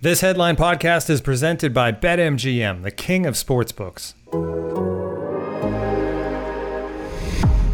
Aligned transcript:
This 0.00 0.20
headline 0.20 0.56
podcast 0.56 1.10
is 1.10 1.20
presented 1.20 1.72
by 1.72 1.92
BetMGM, 1.92 2.82
the 2.82 2.90
king 2.90 3.26
of 3.26 3.34
sportsbooks. 3.34 4.14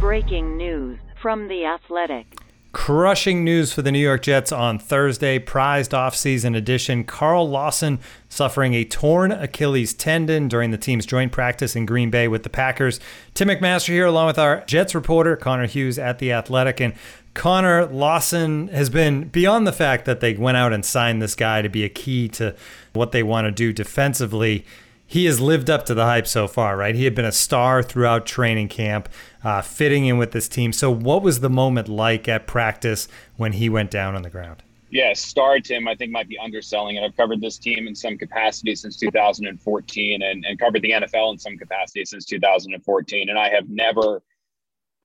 Breaking 0.00 0.56
news 0.56 0.98
from 1.20 1.48
The 1.48 1.64
Athletic. 1.64 2.39
Crushing 2.72 3.42
news 3.42 3.72
for 3.72 3.82
the 3.82 3.90
New 3.90 3.98
York 3.98 4.22
Jets 4.22 4.52
on 4.52 4.78
Thursday, 4.78 5.40
prized 5.40 5.90
offseason 5.90 6.56
edition. 6.56 7.02
Carl 7.02 7.48
Lawson 7.48 7.98
suffering 8.28 8.74
a 8.74 8.84
torn 8.84 9.32
Achilles 9.32 9.92
tendon 9.92 10.46
during 10.46 10.70
the 10.70 10.78
team's 10.78 11.04
joint 11.04 11.32
practice 11.32 11.74
in 11.74 11.84
Green 11.84 12.10
Bay 12.10 12.28
with 12.28 12.44
the 12.44 12.48
Packers. 12.48 13.00
Tim 13.34 13.48
McMaster 13.48 13.88
here, 13.88 14.06
along 14.06 14.28
with 14.28 14.38
our 14.38 14.64
Jets 14.66 14.94
reporter, 14.94 15.34
Connor 15.34 15.66
Hughes 15.66 15.98
at 15.98 16.20
The 16.20 16.30
Athletic. 16.30 16.80
And 16.80 16.94
Connor 17.34 17.86
Lawson 17.86 18.68
has 18.68 18.88
been 18.88 19.24
beyond 19.24 19.66
the 19.66 19.72
fact 19.72 20.04
that 20.04 20.20
they 20.20 20.34
went 20.34 20.56
out 20.56 20.72
and 20.72 20.84
signed 20.84 21.20
this 21.20 21.34
guy 21.34 21.62
to 21.62 21.68
be 21.68 21.82
a 21.82 21.88
key 21.88 22.28
to 22.28 22.54
what 22.92 23.10
they 23.10 23.24
want 23.24 23.46
to 23.46 23.50
do 23.50 23.72
defensively. 23.72 24.64
He 25.10 25.24
has 25.24 25.40
lived 25.40 25.68
up 25.68 25.86
to 25.86 25.94
the 25.94 26.04
hype 26.04 26.28
so 26.28 26.46
far, 26.46 26.76
right? 26.76 26.94
He 26.94 27.02
had 27.02 27.16
been 27.16 27.24
a 27.24 27.32
star 27.32 27.82
throughout 27.82 28.26
training 28.26 28.68
camp, 28.68 29.08
uh, 29.42 29.60
fitting 29.60 30.06
in 30.06 30.18
with 30.18 30.30
this 30.30 30.48
team. 30.48 30.72
So, 30.72 30.88
what 30.88 31.20
was 31.20 31.40
the 31.40 31.50
moment 31.50 31.88
like 31.88 32.28
at 32.28 32.46
practice 32.46 33.08
when 33.36 33.54
he 33.54 33.68
went 33.68 33.90
down 33.90 34.14
on 34.14 34.22
the 34.22 34.30
ground? 34.30 34.62
Yeah, 34.88 35.12
star 35.14 35.58
Tim, 35.58 35.88
I 35.88 35.96
think 35.96 36.12
might 36.12 36.28
be 36.28 36.38
underselling 36.38 36.94
it. 36.94 37.02
I've 37.02 37.16
covered 37.16 37.40
this 37.40 37.58
team 37.58 37.88
in 37.88 37.94
some 37.96 38.18
capacity 38.18 38.76
since 38.76 38.96
2014 38.98 40.22
and, 40.22 40.44
and 40.44 40.58
covered 40.60 40.82
the 40.82 40.92
NFL 40.92 41.32
in 41.32 41.38
some 41.40 41.58
capacity 41.58 42.04
since 42.04 42.24
2014. 42.24 43.30
And 43.30 43.36
I 43.36 43.48
have 43.48 43.68
never 43.68 44.22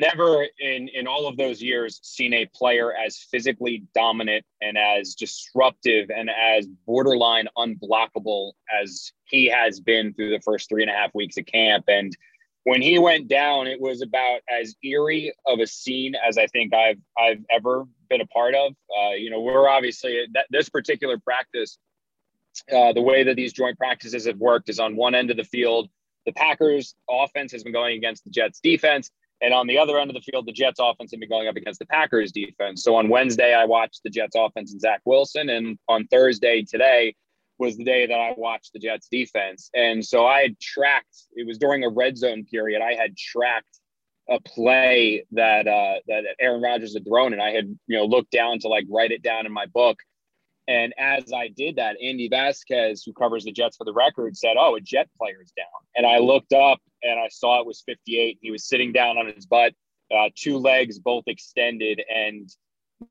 never 0.00 0.46
in 0.58 0.88
in 0.88 1.06
all 1.06 1.28
of 1.28 1.36
those 1.36 1.62
years 1.62 2.00
seen 2.02 2.32
a 2.32 2.46
player 2.54 2.92
as 2.94 3.18
physically 3.30 3.84
dominant 3.94 4.44
and 4.60 4.76
as 4.76 5.14
disruptive 5.14 6.10
and 6.10 6.30
as 6.30 6.66
borderline 6.86 7.46
unblockable 7.56 8.52
as 8.82 9.12
he 9.24 9.46
has 9.46 9.78
been 9.78 10.12
through 10.14 10.30
the 10.30 10.40
first 10.40 10.68
three 10.68 10.82
and 10.82 10.90
a 10.90 10.94
half 10.94 11.14
weeks 11.14 11.36
of 11.36 11.46
camp. 11.46 11.84
And 11.86 12.16
when 12.64 12.82
he 12.82 12.98
went 12.98 13.28
down 13.28 13.66
it 13.66 13.80
was 13.80 14.02
about 14.02 14.40
as 14.50 14.74
eerie 14.82 15.32
of 15.46 15.60
a 15.60 15.66
scene 15.66 16.14
as 16.14 16.36
i 16.36 16.46
think 16.46 16.74
i've 16.74 16.98
i've 17.18 17.42
ever 17.50 17.84
been 18.08 18.20
a 18.20 18.26
part 18.26 18.54
of. 18.54 18.72
Uh, 18.98 19.12
you 19.12 19.30
know 19.30 19.40
we're 19.40 19.68
obviously 19.68 20.26
that 20.32 20.46
this 20.50 20.68
particular 20.68 21.18
practice 21.18 21.78
uh, 22.74 22.92
the 22.92 23.00
way 23.00 23.22
that 23.22 23.36
these 23.36 23.52
joint 23.52 23.78
practices 23.78 24.26
have 24.26 24.36
worked 24.38 24.68
is 24.68 24.80
on 24.80 24.96
one 24.96 25.14
end 25.14 25.30
of 25.30 25.36
the 25.36 25.44
field 25.44 25.88
the 26.26 26.32
packers 26.32 26.94
offense 27.08 27.52
has 27.52 27.62
been 27.62 27.72
going 27.72 27.96
against 27.96 28.24
the 28.24 28.30
jets 28.30 28.60
defense 28.60 29.10
and 29.42 29.54
on 29.54 29.66
the 29.66 29.78
other 29.78 29.98
end 29.98 30.10
of 30.10 30.14
the 30.14 30.20
field, 30.20 30.46
the 30.46 30.52
Jets 30.52 30.78
offense 30.80 31.10
had 31.10 31.20
been 31.20 31.28
going 31.28 31.48
up 31.48 31.56
against 31.56 31.78
the 31.78 31.86
Packers 31.86 32.32
defense. 32.32 32.82
So 32.82 32.94
on 32.96 33.08
Wednesday, 33.08 33.54
I 33.54 33.64
watched 33.64 34.02
the 34.04 34.10
Jets 34.10 34.36
offense 34.36 34.72
and 34.72 34.80
Zach 34.80 35.00
Wilson. 35.04 35.48
And 35.48 35.78
on 35.88 36.06
Thursday, 36.08 36.62
today, 36.62 37.14
was 37.58 37.76
the 37.76 37.84
day 37.84 38.06
that 38.06 38.18
I 38.18 38.34
watched 38.36 38.72
the 38.72 38.78
Jets 38.78 39.08
defense. 39.10 39.70
And 39.74 40.04
so 40.04 40.26
I 40.26 40.42
had 40.42 40.60
tracked, 40.60 41.24
it 41.34 41.46
was 41.46 41.58
during 41.58 41.84
a 41.84 41.88
red 41.88 42.16
zone 42.16 42.44
period, 42.44 42.82
I 42.82 42.94
had 42.94 43.16
tracked 43.16 43.80
a 44.28 44.40
play 44.40 45.24
that 45.32 45.66
uh, 45.66 45.96
that 46.06 46.22
Aaron 46.40 46.62
Rodgers 46.62 46.94
had 46.94 47.04
thrown, 47.04 47.32
and 47.32 47.42
I 47.42 47.50
had 47.50 47.66
you 47.86 47.98
know 47.98 48.04
looked 48.04 48.30
down 48.30 48.60
to 48.60 48.68
like 48.68 48.86
write 48.88 49.10
it 49.10 49.22
down 49.22 49.44
in 49.44 49.52
my 49.52 49.66
book. 49.66 49.98
And 50.68 50.94
as 50.98 51.32
I 51.32 51.48
did 51.48 51.76
that, 51.76 51.96
Andy 52.00 52.28
Vasquez, 52.28 53.02
who 53.04 53.12
covers 53.12 53.44
the 53.44 53.50
Jets 53.50 53.76
for 53.76 53.84
the 53.84 53.92
record, 53.92 54.36
said, 54.36 54.54
"Oh, 54.56 54.76
a 54.76 54.80
Jet 54.80 55.08
player 55.18 55.42
is 55.42 55.50
down." 55.56 55.66
And 55.96 56.06
I 56.06 56.18
looked 56.18 56.52
up 56.52 56.78
and 57.02 57.18
I 57.18 57.28
saw 57.28 57.60
it 57.60 57.66
was 57.66 57.82
58. 57.86 58.38
He 58.40 58.50
was 58.50 58.64
sitting 58.64 58.92
down 58.92 59.18
on 59.18 59.26
his 59.26 59.46
butt, 59.46 59.74
uh, 60.14 60.28
two 60.34 60.58
legs 60.58 60.98
both 60.98 61.24
extended, 61.26 62.02
and 62.14 62.50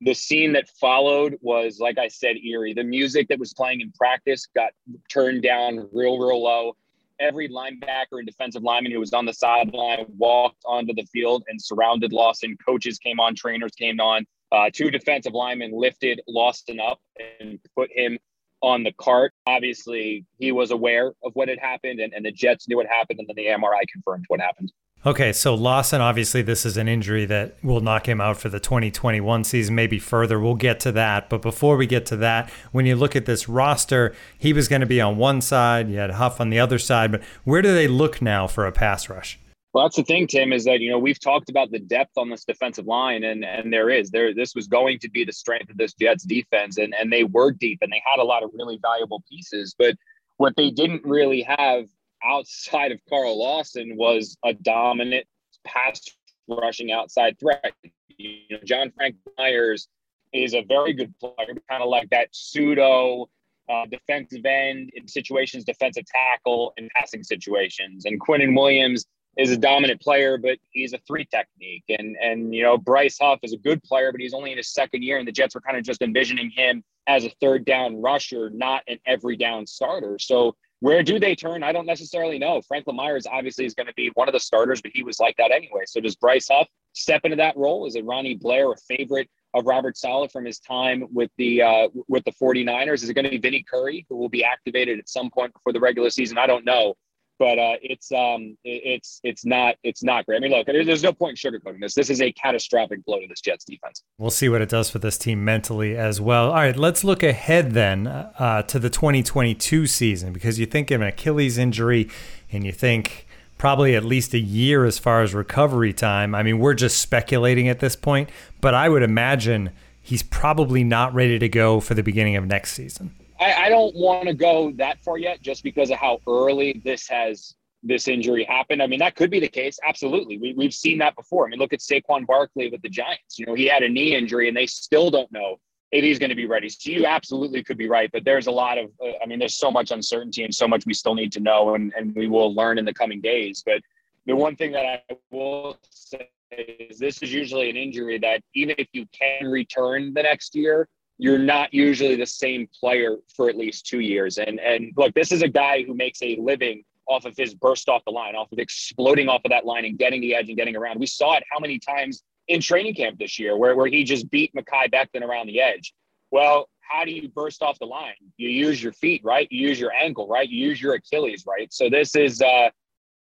the 0.01 0.13
scene 0.13 0.53
that 0.53 0.69
followed 0.79 1.38
was, 1.41 1.79
like 1.79 1.97
I 1.97 2.07
said, 2.07 2.38
eerie. 2.38 2.73
The 2.73 2.83
music 2.83 3.27
that 3.29 3.39
was 3.39 3.53
playing 3.53 3.81
in 3.81 3.91
practice 3.91 4.47
got 4.55 4.72
turned 5.09 5.41
down 5.41 5.89
real, 5.91 6.17
real 6.19 6.44
low. 6.44 6.75
Every 7.19 7.50
linebacker 7.50 8.13
and 8.13 8.25
defensive 8.25 8.63
lineman 8.63 8.91
who 8.91 9.00
was 9.00 9.13
on 9.13 9.25
the 9.25 9.33
sideline 9.33 10.06
walked 10.17 10.63
onto 10.66 10.94
the 10.94 11.06
field 11.11 11.44
and 11.47 11.61
surrounded 11.61 12.13
Lawson. 12.13 12.56
Coaches 12.66 12.97
came 12.97 13.19
on, 13.19 13.35
trainers 13.35 13.71
came 13.71 14.00
on. 14.00 14.25
Uh, 14.51 14.69
two 14.71 14.89
defensive 14.89 15.33
linemen 15.33 15.71
lifted 15.73 16.21
Lawson 16.27 16.79
up 16.79 17.00
and 17.39 17.59
put 17.75 17.89
him 17.94 18.17
on 18.62 18.84
the 18.84 18.92
cart. 18.94 19.34
Obviously, 19.47 20.25
he 20.38 20.52
was 20.52 20.72
aware 20.72 21.14
of 21.24 21.31
what 21.34 21.50
had 21.50 21.59
happened, 21.59 22.00
and, 22.00 22.14
and 22.14 22.25
the 22.25 22.31
Jets 22.31 22.68
knew 22.68 22.78
what 22.78 22.88
happened, 22.88 23.20
and 23.20 23.28
then 23.28 23.36
the 23.36 23.46
MRI 23.46 23.81
confirmed 23.92 24.25
what 24.28 24.40
happened. 24.40 24.72
Okay, 25.06 25.31
so 25.31 25.56
Lawson, 25.56 26.02
obviously, 26.02 26.42
this 26.42 26.66
is 26.66 26.75
an 26.75 26.90
injury 26.90 27.24
that 27.25 27.56
will 27.64 27.80
knock 27.80 28.09
him 28.09 28.19
out 28.19 28.36
for 28.36 28.50
the 28.50 28.59
2021 28.59 29.46
season, 29.46 29.74
maybe 29.74 29.98
further. 29.98 30.38
We'll 30.38 30.56
get 30.56 30.81
to 30.81 30.92
that. 30.92 31.30
But 31.30 31.42
before 31.42 31.78
we 31.78 31.88
get 31.88 32.06
to 32.08 32.18
that, 32.18 32.50
when 32.74 32.86
you 32.86 32.98
look 32.98 33.16
at 33.16 33.25
this 33.25 33.48
roster, 33.48 34.14
he 34.38 34.52
was 34.52 34.68
going 34.68 34.81
to 34.81 34.86
be 34.86 35.00
on 35.00 35.16
one 35.16 35.40
side, 35.40 35.90
you 35.90 35.98
had 36.00 36.12
Huff 36.12 36.42
on 36.42 36.50
the 36.50 36.59
other 36.59 36.78
side. 36.78 37.14
But 37.14 37.24
where 37.46 37.62
do 37.62 37.74
they 37.74 37.88
look 37.88 38.22
now 38.22 38.46
for 38.46 38.68
a 38.68 38.74
pass 38.74 39.08
rush? 39.08 39.40
Well, 39.79 39.85
that's 39.85 39.95
the 39.95 40.03
thing, 40.03 40.28
Tim, 40.28 40.51
is 40.51 40.66
that 40.66 40.81
you 40.81 40.90
know 40.90 41.00
we've 41.00 41.22
talked 41.22 41.50
about 41.50 41.72
the 41.72 41.79
depth 41.79 42.17
on 42.17 42.29
this 42.29 42.44
defensive 42.44 42.85
line, 42.85 43.23
and 43.23 43.45
and 43.45 43.72
there 43.72 43.90
is 43.90 44.12
there. 44.12 44.34
This 44.34 44.53
was 44.53 44.67
going 44.67 45.00
to 45.00 45.09
be 45.09 45.23
the 45.23 45.31
strength 45.31 45.69
of 45.69 45.78
this 45.78 45.94
Jets 45.94 46.25
defense, 46.25 46.78
and 46.78 46.94
and 46.94 47.13
they 47.13 47.23
were 47.23 47.53
deep, 47.53 47.79
and 47.81 47.89
they 47.89 48.03
had 48.06 48.19
a 48.19 48.25
lot 48.25 48.44
of 48.44 48.50
really 48.53 48.78
valuable 48.81 49.23
pieces. 49.31 49.73
But 49.79 49.95
what 50.35 50.53
they 50.57 50.69
didn't 50.69 51.06
really 51.06 51.44
have 51.44 51.85
outside 52.25 52.91
of 52.91 53.00
Carl 53.07 53.39
Lawson 53.39 53.95
was 53.95 54.35
a 54.44 54.51
dominant 54.53 55.25
pass 55.66 56.01
rushing 56.50 56.91
outside 56.91 57.39
threat. 57.39 57.72
You 58.18 58.35
know, 58.51 58.59
John 58.66 58.91
Frank 58.97 59.16
Myers 59.38 59.88
is 60.34 60.56
a 60.56 60.62
very 60.63 60.91
good 60.91 61.18
player, 61.22 61.56
kind 61.69 61.81
of 61.81 61.88
like 61.88 62.09
that 62.09 62.28
pseudo 62.34 63.29
uh, 63.69 63.85
defensive 63.85 64.45
end 64.45 64.89
in 64.95 65.07
situations, 65.07 65.63
defensive 65.63 66.03
tackle 66.06 66.73
in 66.75 66.89
passing 66.94 67.23
situations. 67.23 68.03
And 68.03 68.19
Quinnen 68.19 68.57
Williams 68.57 69.06
is 69.39 69.51
a 69.51 69.57
dominant 69.57 70.01
player, 70.01 70.38
but 70.38 70.57
he's 70.72 70.94
a 70.94 71.00
three 71.07 71.25
technique. 71.25 71.85
And 71.89 72.17
and 72.22 72.53
you 72.53 72.61
know, 72.61 72.77
Bryce 72.77 73.17
Huff 73.19 73.39
is 73.41 73.53
a 73.53 73.57
good 73.57 73.81
player, 73.83 74.11
but 74.11 74.22
he's 74.22 74.33
only 74.33 74.51
in 74.51 74.57
his 74.57 74.73
second 74.73 75.03
year, 75.03 75.17
and 75.17 75.27
the 75.27 75.31
Jets 75.31 75.55
were 75.55 75.61
kind 75.61 75.77
of 75.77 75.83
just 75.83 76.01
envisioning 76.01 76.51
him 76.51 76.83
as 77.07 77.25
a 77.25 77.29
third 77.41 77.66
down 77.66 78.01
rusher, 78.01 78.50
not 78.51 78.83
an 78.88 79.00
every 79.07 79.38
down 79.38 79.66
starter. 79.66 80.19
So 80.19 80.55
where 80.81 81.03
do 81.03 81.19
they 81.19 81.35
turn? 81.35 81.63
I 81.63 81.72
don't 81.72 81.85
necessarily 81.85 82.38
know. 82.39 82.61
Franklin 82.61 82.95
Myers 82.95 83.25
obviously 83.25 83.66
is 83.66 83.73
going 83.73 83.88
to 83.88 83.94
be 83.95 84.11
one 84.13 84.29
of 84.29 84.33
the 84.33 84.39
starters, 84.39 84.81
but 84.81 84.91
he 84.94 85.03
was 85.03 85.19
like 85.19 85.35
that 85.38 85.51
anyway. 85.51 85.81
So 85.85 86.00
does 86.00 86.16
Bryce 86.16 86.47
Huff 86.50 86.67
step 86.94 87.21
into 87.23 87.38
that 87.38 87.57
role? 87.57 87.85
Is 87.85 87.95
it 87.95 88.06
Ronnie 88.06 88.35
Blair, 88.35 88.71
a 88.71 88.75
favorite 88.88 89.29
of 89.53 89.66
Robert 89.66 89.97
Saleh 89.97 90.31
from 90.31 90.45
his 90.45 90.59
time 90.59 91.06
with 91.11 91.31
the 91.38 91.61
uh, 91.61 91.88
with 92.07 92.23
the 92.25 92.31
49ers? 92.31 93.03
Is 93.03 93.09
it 93.09 93.13
going 93.13 93.25
to 93.25 93.31
be 93.31 93.38
Vinny 93.38 93.63
Curry, 93.63 94.06
who 94.09 94.17
will 94.17 94.29
be 94.29 94.44
activated 94.44 95.00
at 95.00 95.09
some 95.09 95.29
point 95.31 95.53
before 95.53 95.73
the 95.73 95.79
regular 95.79 96.09
season? 96.09 96.38
I 96.38 96.47
don't 96.47 96.66
know 96.66 96.95
but 97.39 97.57
uh, 97.57 97.75
it's 97.81 98.11
um, 98.11 98.57
it's 98.63 99.22
it's 99.23 99.45
not 99.45 99.75
it's 99.83 100.03
not 100.03 100.25
great. 100.25 100.38
I 100.38 100.39
mean, 100.41 100.51
look, 100.51 100.67
there's 100.67 101.01
no 101.01 101.13
point 101.13 101.44
in 101.44 101.51
sugarcoating 101.51 101.79
this. 101.79 101.95
This 101.95 102.09
is 102.09 102.22
a 102.22 102.31
catastrophic 102.33 103.03
blow 103.05 103.22
to 103.22 103.27
this 103.27 103.39
Jets 103.41 103.63
defense. 103.63 104.03
We'll 104.17 104.29
see 104.29 104.50
what 104.50 104.61
it 104.61 104.69
does 104.69 104.89
for 104.89 105.00
this 105.00 105.17
team 105.17 105.44
mentally 105.44 105.97
as 105.97 106.19
well. 106.19 106.50
All 106.50 106.55
right, 106.55 106.75
let's 106.75 107.03
look 107.03 107.23
ahead 107.23 107.72
then 107.72 108.07
uh, 108.07 108.63
to 108.63 108.77
the 108.77 108.89
2022 108.89 109.88
season 109.88 110.33
because 110.33 110.59
you 110.59 110.65
think 110.65 110.91
of 110.91 111.01
an 111.01 111.07
Achilles 111.07 111.57
injury 111.57 112.09
and 112.51 112.65
you 112.65 112.74
think 112.74 113.25
probably 113.57 113.95
at 113.95 114.03
least 114.03 114.33
a 114.33 114.39
year 114.39 114.85
as 114.85 115.00
far 115.00 115.21
as 115.21 115.33
recovery 115.33 115.94
time. 115.94 116.35
I 116.35 116.44
mean, 116.44 116.59
we're 116.59 116.74
just 116.74 117.00
speculating 117.00 117.68
at 117.69 117.80
this 117.80 117.95
point, 117.95 118.30
but 118.62 118.74
I 118.74 118.89
would 118.89 119.03
imagine 119.03 119.71
he's 120.01 120.24
probably 120.24 120.83
not 120.83 121.13
ready 121.13 121.39
to 121.39 121.50
go 121.50 121.80
for 121.80 121.94
the 121.94 122.03
beginning 122.03 122.35
of 122.35 122.45
next 122.45 122.74
season. 122.74 123.13
I, 123.39 123.65
I 123.65 123.69
don't 123.69 123.95
want 123.95 124.27
to 124.27 124.33
go 124.33 124.71
that 124.77 125.01
far 125.03 125.18
yet, 125.18 125.41
just 125.41 125.63
because 125.63 125.89
of 125.91 125.97
how 125.97 126.19
early 126.27 126.81
this 126.83 127.07
has 127.07 127.56
this 127.81 128.07
injury 128.07 128.44
happened. 128.44 128.83
I 128.83 128.88
mean, 128.88 129.00
that 129.00 129.15
could 129.15 129.31
be 129.31 129.39
the 129.39 129.47
case. 129.47 129.80
Absolutely, 129.88 130.38
we 130.38 130.53
we've 130.53 130.74
seen 130.74 130.97
that 131.00 131.15
before. 131.15 131.45
I 131.45 131.50
mean, 131.50 131.59
look 131.59 131.74
at 131.74 131.80
Saquon 131.80 132.27
Barkley 132.27 132.69
with 132.69 132.81
the 132.81 132.89
Giants. 132.89 133.39
You 133.39 133.45
know, 133.45 133.53
he 133.53 133.65
had 133.65 133.83
a 133.83 133.89
knee 133.89 134.15
injury, 134.15 134.47
and 134.47 134.57
they 134.57 134.65
still 134.68 135.09
don't 135.09 135.31
know 135.31 135.57
if 135.91 136.03
he's 136.03 136.19
going 136.19 136.30
to 136.30 136.36
be 136.36 136.45
ready. 136.45 136.69
So 136.69 136.91
you 136.91 137.06
absolutely 137.06 137.63
could 137.63 137.77
be 137.77 137.88
right, 137.88 138.09
but 138.12 138.24
there's 138.24 138.47
a 138.47 138.51
lot 138.51 138.77
of, 138.77 138.91
uh, 139.03 139.13
I 139.24 139.25
mean, 139.25 139.39
there's 139.39 139.56
so 139.56 139.71
much 139.71 139.89
uncertainty 139.92 140.44
and 140.44 140.53
so 140.53 140.68
much 140.68 140.85
we 140.85 140.94
still 140.94 141.15
need 141.15 141.31
to 141.33 141.39
know, 141.39 141.75
and 141.75 141.94
and 141.95 142.13
we 142.15 142.27
will 142.27 142.53
learn 142.53 142.77
in 142.77 142.85
the 142.85 142.94
coming 142.94 143.21
days. 143.21 143.63
But 143.65 143.81
the 144.25 144.35
one 144.35 144.56
thing 144.56 144.71
that 144.74 144.85
I 144.85 145.15
will 145.31 145.77
say 145.89 146.30
is 146.51 147.00
this 147.00 147.21
is 147.24 147.31
usually 147.31 147.69
an 147.69 147.77
injury 147.77 148.18
that 148.19 148.42
even 148.56 148.75
if 148.77 148.88
you 148.92 149.06
can 149.12 149.47
return 149.47 150.13
the 150.13 150.24
next 150.24 150.56
year, 150.56 150.88
you're 151.19 151.38
not 151.38 151.71
usually 151.74 152.16
the 152.16 152.25
same 152.25 152.68
player 152.80 153.18
for 153.36 153.50
at 153.50 153.57
least 153.57 153.86
two 153.86 154.00
years. 154.00 154.38
And 154.38 154.60
and 154.60 154.92
look, 154.95 155.13
this 155.13 155.31
is 155.31 155.44
a 155.44 155.48
guy 155.48 155.83
who 155.83 155.94
makes 155.94 156.21
a 156.24 156.38
living 156.38 156.83
off 157.07 157.25
of 157.25 157.36
his 157.36 157.54
burst 157.54 157.89
off 157.89 158.04
the 158.06 158.12
line, 158.12 158.36
off 158.36 158.51
of 158.51 158.57
exploding 158.57 159.27
off 159.27 159.42
of 159.44 159.51
that 159.51 159.66
line 159.66 159.83
and 159.83 159.98
getting 160.00 160.21
the 160.21 160.33
edge 160.33 160.48
and 160.48 160.57
getting 160.57 160.75
around. 160.75 161.00
We 161.00 161.07
saw 161.07 161.36
it 161.36 161.44
how 161.51 161.60
many 161.60 161.77
times 161.77 162.24
in 162.48 162.62
training 162.62 162.95
camp 162.95 163.19
this 163.19 163.38
year 163.38 163.57
where, 163.57 163.75
where 163.75 163.88
he 163.88 164.04
just 164.04 164.30
beat 164.31 164.54
Mekhi 164.56 164.92
Becton 164.92 165.21
around 165.21 165.48
the 165.48 165.62
edge. 165.62 165.94
Well, 166.31 166.69
how 166.80 167.04
do 167.04 167.12
you 167.12 167.27
burst 167.27 167.62
off 167.62 167.77
the 167.80 167.86
line? 167.86 168.13
You 168.38 168.50
use 168.50 168.81
your 168.81 168.94
feet, 168.94 169.21
right? 169.24 169.48
You 169.51 169.68
use 169.68 169.80
your 169.80 169.92
ankle, 169.92 170.27
right? 170.27 170.48
You 170.48 170.68
use 170.68 170.81
your 170.81 170.94
Achilles, 170.94 171.44
right? 171.45 171.71
So 171.74 171.89
this 171.89 172.16
is 172.16 172.42
uh 172.42 172.69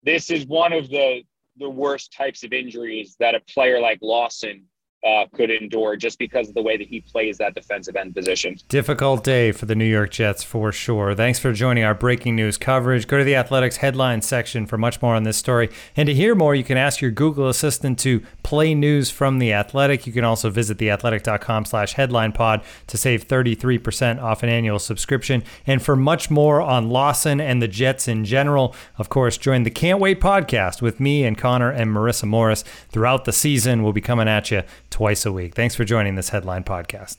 this 0.04 0.30
is 0.30 0.46
one 0.46 0.72
of 0.72 0.88
the 0.88 1.22
the 1.58 1.68
worst 1.68 2.12
types 2.12 2.44
of 2.44 2.52
injuries 2.52 3.16
that 3.18 3.34
a 3.34 3.40
player 3.40 3.80
like 3.80 3.98
Lawson 4.00 4.66
uh, 5.04 5.26
could 5.34 5.50
endure 5.50 5.96
just 5.96 6.18
because 6.18 6.48
of 6.48 6.54
the 6.54 6.62
way 6.62 6.76
that 6.76 6.86
he 6.86 7.00
plays 7.00 7.38
that 7.38 7.54
defensive 7.54 7.96
end 7.96 8.14
position. 8.14 8.56
Difficult 8.68 9.24
day 9.24 9.50
for 9.50 9.66
the 9.66 9.74
New 9.74 9.84
York 9.84 10.10
Jets 10.10 10.44
for 10.44 10.70
sure. 10.70 11.14
Thanks 11.14 11.38
for 11.38 11.52
joining 11.52 11.82
our 11.82 11.94
breaking 11.94 12.36
news 12.36 12.56
coverage. 12.56 13.08
Go 13.08 13.18
to 13.18 13.24
the 13.24 13.34
Athletics 13.34 13.78
headline 13.78 14.22
section 14.22 14.64
for 14.64 14.78
much 14.78 15.02
more 15.02 15.14
on 15.14 15.24
this 15.24 15.36
story. 15.36 15.70
And 15.96 16.06
to 16.06 16.14
hear 16.14 16.34
more, 16.34 16.54
you 16.54 16.62
can 16.62 16.76
ask 16.76 17.00
your 17.00 17.10
Google 17.10 17.48
Assistant 17.48 17.98
to 18.00 18.22
play 18.44 18.74
news 18.74 19.10
from 19.10 19.38
the 19.38 19.52
Athletic. 19.52 20.06
You 20.06 20.12
can 20.12 20.24
also 20.24 20.50
visit 20.50 20.78
theathletic.com 20.78 21.64
slash 21.64 21.94
headline 21.94 22.32
pod 22.32 22.62
to 22.86 22.96
save 22.96 23.26
33% 23.26 24.22
off 24.22 24.42
an 24.42 24.48
annual 24.48 24.78
subscription. 24.78 25.42
And 25.66 25.82
for 25.82 25.96
much 25.96 26.30
more 26.30 26.60
on 26.60 26.90
Lawson 26.90 27.40
and 27.40 27.60
the 27.60 27.68
Jets 27.68 28.06
in 28.06 28.24
general, 28.24 28.74
of 28.98 29.08
course, 29.08 29.36
join 29.36 29.64
the 29.64 29.70
Can't 29.70 29.98
Wait 29.98 30.20
podcast 30.20 30.80
with 30.80 31.00
me 31.00 31.24
and 31.24 31.36
Connor 31.36 31.70
and 31.70 31.90
Marissa 31.90 32.24
Morris 32.24 32.62
throughout 32.88 33.24
the 33.24 33.32
season. 33.32 33.82
We'll 33.82 33.92
be 33.92 34.00
coming 34.00 34.28
at 34.28 34.50
you 34.52 34.62
twice 34.92 35.26
a 35.26 35.32
week. 35.32 35.54
Thanks 35.54 35.74
for 35.74 35.84
joining 35.84 36.14
this 36.14 36.28
headline 36.28 36.62
podcast. 36.62 37.18